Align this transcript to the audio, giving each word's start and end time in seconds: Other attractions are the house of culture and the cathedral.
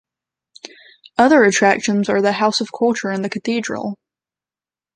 Other 1.19 1.43
attractions 1.43 2.09
are 2.09 2.23
the 2.23 2.31
house 2.31 2.59
of 2.59 2.71
culture 2.71 3.09
and 3.11 3.23
the 3.23 3.29
cathedral. 3.29 3.99